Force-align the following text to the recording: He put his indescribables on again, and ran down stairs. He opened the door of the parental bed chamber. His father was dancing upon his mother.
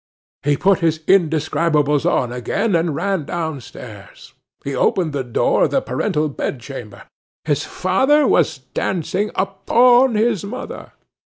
He 0.41 0.57
put 0.57 0.79
his 0.79 1.01
indescribables 1.05 2.07
on 2.11 2.31
again, 2.31 2.73
and 2.75 2.95
ran 2.95 3.23
down 3.23 3.61
stairs. 3.61 4.33
He 4.63 4.73
opened 4.73 5.13
the 5.13 5.23
door 5.23 5.65
of 5.65 5.69
the 5.69 5.79
parental 5.79 6.27
bed 6.27 6.59
chamber. 6.59 7.03
His 7.45 7.65
father 7.65 8.25
was 8.25 8.57
dancing 8.57 9.29
upon 9.35 10.15
his 10.15 10.43
mother. 10.43 10.93